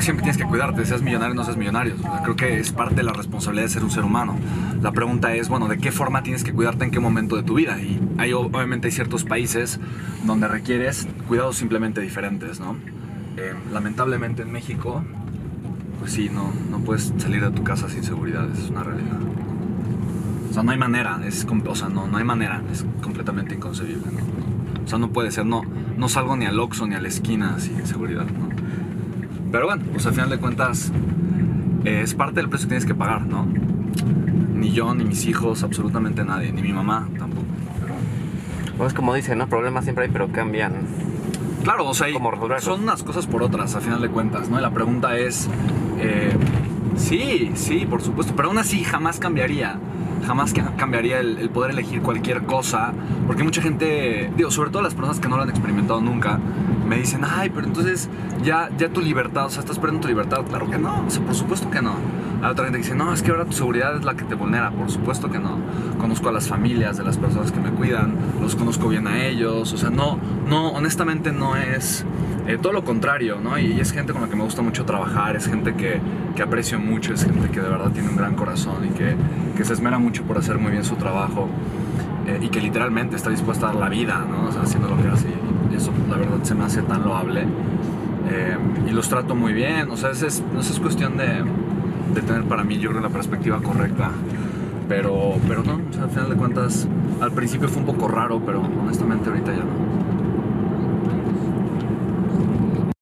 Que 0.00 0.04
siempre 0.04 0.22
tienes 0.22 0.38
que 0.38 0.48
cuidarte, 0.48 0.86
seas 0.86 1.02
millonario 1.02 1.34
o 1.34 1.36
no 1.36 1.44
seas 1.44 1.58
millonario. 1.58 1.94
creo 2.22 2.34
que 2.34 2.58
es 2.58 2.72
parte 2.72 2.96
de 2.96 3.02
la 3.02 3.12
responsabilidad 3.12 3.66
de 3.66 3.68
ser 3.68 3.84
un 3.84 3.90
ser 3.90 4.04
humano. 4.04 4.34
La 4.80 4.92
pregunta 4.92 5.34
es, 5.34 5.50
bueno, 5.50 5.68
¿de 5.68 5.76
qué 5.76 5.92
forma 5.92 6.22
tienes 6.22 6.42
que 6.42 6.54
cuidarte 6.54 6.84
en 6.84 6.90
qué 6.90 7.00
momento 7.00 7.36
de 7.36 7.42
tu 7.42 7.54
vida? 7.54 7.78
Y 7.78 8.00
hay, 8.16 8.32
obviamente 8.32 8.88
hay 8.88 8.92
ciertos 8.92 9.24
países 9.24 9.78
donde 10.24 10.48
requieres 10.48 11.06
cuidados 11.28 11.56
simplemente 11.56 12.00
diferentes, 12.00 12.60
¿no? 12.60 12.76
Eh, 13.36 13.52
lamentablemente 13.72 14.40
en 14.40 14.50
México, 14.50 15.04
pues 15.98 16.12
sí, 16.12 16.30
no, 16.32 16.50
no 16.70 16.78
puedes 16.80 17.12
salir 17.18 17.42
de 17.42 17.50
tu 17.50 17.62
casa 17.62 17.88
sin 17.90 18.02
seguridad, 18.02 18.48
es 18.50 18.70
una 18.70 18.82
realidad. 18.82 19.18
O 20.50 20.54
sea, 20.54 20.62
no 20.62 20.72
hay 20.72 20.78
manera, 20.78 21.20
es, 21.26 21.46
o 21.46 21.74
sea, 21.74 21.90
no, 21.90 22.06
no 22.06 22.16
hay 22.16 22.24
manera, 22.24 22.62
es 22.72 22.86
completamente 23.02 23.54
inconcebible, 23.54 24.10
¿no? 24.10 24.82
O 24.82 24.88
sea, 24.88 24.98
no 24.98 25.10
puede 25.10 25.30
ser, 25.30 25.44
no, 25.44 25.62
no 25.98 26.08
salgo 26.08 26.36
ni 26.36 26.46
al 26.46 26.58
Oxxo 26.58 26.86
ni 26.86 26.94
a 26.94 27.00
la 27.00 27.08
esquina 27.08 27.60
sin 27.60 27.86
seguridad, 27.86 28.24
¿no? 28.24 28.59
Pero 29.50 29.66
bueno, 29.66 29.82
pues 29.92 30.06
al 30.06 30.12
final 30.12 30.30
de 30.30 30.38
cuentas 30.38 30.92
eh, 31.84 32.02
es 32.02 32.14
parte 32.14 32.36
del 32.36 32.48
precio 32.48 32.66
que 32.66 32.70
tienes 32.70 32.86
que 32.86 32.94
pagar, 32.94 33.26
¿no? 33.26 33.46
Ni 34.54 34.72
yo, 34.72 34.94
ni 34.94 35.04
mis 35.04 35.26
hijos, 35.26 35.62
absolutamente 35.62 36.24
nadie, 36.24 36.52
ni 36.52 36.62
mi 36.62 36.72
mamá 36.72 37.08
tampoco. 37.18 37.46
Pues 38.76 38.94
como 38.94 39.14
dicen, 39.14 39.38
¿no? 39.38 39.48
Problemas 39.48 39.84
siempre 39.84 40.04
hay, 40.04 40.10
pero 40.10 40.28
cambian. 40.28 40.72
Claro, 41.64 41.86
o 41.88 41.94
sea, 41.94 42.06
son 42.60 42.82
unas 42.82 43.02
cosas 43.02 43.26
por 43.26 43.42
otras, 43.42 43.74
al 43.74 43.82
final 43.82 44.00
de 44.00 44.08
cuentas, 44.08 44.48
¿no? 44.48 44.58
Y 44.58 44.62
la 44.62 44.70
pregunta 44.70 45.18
es, 45.18 45.48
eh, 45.98 46.32
sí, 46.96 47.50
sí, 47.54 47.86
por 47.86 48.02
supuesto, 48.02 48.34
pero 48.34 48.48
aún 48.48 48.58
así 48.58 48.82
jamás 48.84 49.18
cambiaría 49.18 49.78
jamás 50.26 50.54
cambiaría 50.76 51.20
el, 51.20 51.50
poder 51.50 51.72
elegir 51.72 52.02
cualquier 52.02 52.42
cosa, 52.42 52.92
porque 53.26 53.42
mucha 53.42 53.62
gente, 53.62 54.30
digo, 54.36 54.50
sobre 54.50 54.70
todo 54.70 54.82
las 54.82 54.94
personas 54.94 55.20
que 55.20 55.28
no 55.28 55.36
lo 55.36 55.42
han 55.42 55.50
experimentado 55.50 56.00
nunca, 56.00 56.38
me 56.86 56.96
dicen, 56.96 57.20
ay, 57.24 57.50
pero 57.50 57.66
entonces 57.66 58.08
ya, 58.42 58.68
ya 58.76 58.88
tu 58.88 59.00
libertad, 59.00 59.46
o 59.46 59.50
sea, 59.50 59.60
estás 59.60 59.78
perdiendo 59.78 60.02
tu 60.02 60.08
libertad. 60.08 60.40
Claro 60.48 60.68
que 60.68 60.78
no, 60.78 61.04
o 61.06 61.10
sea, 61.10 61.22
por 61.22 61.34
supuesto 61.34 61.70
que 61.70 61.80
no. 61.80 61.94
Hay 62.42 62.50
otra 62.50 62.64
gente 62.64 62.78
que 62.78 62.84
dice, 62.84 62.96
no, 62.96 63.12
es 63.12 63.22
que 63.22 63.30
ahora 63.30 63.44
tu 63.44 63.52
seguridad 63.52 63.96
es 63.96 64.04
la 64.04 64.14
que 64.14 64.24
te 64.24 64.34
vulnera. 64.34 64.70
Por 64.70 64.90
supuesto 64.90 65.30
que 65.30 65.38
no. 65.38 65.58
Conozco 65.98 66.28
a 66.28 66.32
las 66.32 66.48
familias 66.48 66.96
de 66.96 67.04
las 67.04 67.18
personas 67.18 67.52
que 67.52 67.60
me 67.60 67.70
cuidan, 67.70 68.16
los 68.40 68.56
conozco 68.56 68.88
bien 68.88 69.06
a 69.06 69.26
ellos. 69.26 69.72
O 69.72 69.76
sea, 69.76 69.90
no, 69.90 70.18
no, 70.48 70.70
honestamente 70.70 71.32
no 71.32 71.56
es 71.56 72.04
eh, 72.46 72.58
todo 72.60 72.72
lo 72.72 72.84
contrario, 72.84 73.38
¿no? 73.40 73.58
Y, 73.58 73.80
es 73.80 73.92
gente 73.92 74.12
con 74.12 74.22
la 74.22 74.28
que 74.28 74.36
me 74.36 74.44
gusta 74.44 74.62
mucho 74.62 74.84
trabajar, 74.84 75.36
es 75.36 75.46
gente 75.46 75.74
que, 75.74 76.00
que, 76.34 76.42
aprecio 76.42 76.78
mucho, 76.78 77.14
es 77.14 77.24
gente 77.24 77.48
que 77.50 77.60
de 77.60 77.68
verdad 77.68 77.90
tiene 77.92 78.08
un 78.08 78.16
gran 78.16 78.34
corazón 78.34 78.86
y 78.86 78.88
que, 78.88 79.14
que 79.56 79.64
se 79.64 79.72
esmera 79.72 79.98
mucho 79.98 80.22
por 80.24 80.38
hacer 80.38 80.58
muy 80.58 80.72
bien 80.72 80.84
su 80.84 80.96
trabajo 80.96 81.48
eh, 82.26 82.38
y 82.42 82.48
que 82.48 82.60
literalmente 82.60 83.16
está 83.16 83.30
dispuesta 83.30 83.68
a 83.68 83.72
dar 83.72 83.80
la 83.80 83.88
vida, 83.88 84.24
¿no? 84.28 84.48
O 84.48 84.52
sea, 84.52 84.62
haciendo 84.62 84.88
lo 84.88 85.00
que 85.00 85.08
hace 85.08 85.28
eso 85.76 85.92
la 86.08 86.16
verdad 86.16 86.42
se 86.42 86.54
me 86.54 86.64
hace 86.64 86.82
tan 86.82 87.04
loable. 87.04 87.44
Eh, 88.30 88.56
y 88.88 88.90
los 88.90 89.08
trato 89.08 89.34
muy 89.34 89.52
bien, 89.52 89.90
o 89.90 89.96
sea, 89.96 90.10
es, 90.10 90.22
es, 90.22 90.42
es 90.58 90.80
cuestión 90.80 91.16
de, 91.16 91.42
de, 92.14 92.22
tener 92.22 92.44
para 92.44 92.64
mí, 92.64 92.78
yo 92.78 92.90
creo, 92.90 93.00
la 93.02 93.08
perspectiva 93.08 93.60
correcta. 93.60 94.10
Pero, 94.88 95.34
pero 95.46 95.62
no, 95.62 95.74
o 95.88 95.92
sea, 95.92 96.04
al 96.04 96.10
final 96.10 96.30
de 96.30 96.36
cuentas, 96.36 96.88
al 97.20 97.32
principio 97.32 97.68
fue 97.68 97.80
un 97.82 97.86
poco 97.86 98.08
raro, 98.08 98.40
pero 98.44 98.60
honestamente 98.60 99.28
ahorita 99.30 99.52
ya 99.52 99.60
no. 99.60 100.19